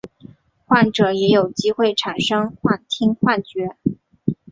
[0.65, 3.75] 患者也有机会产生幻听幻觉。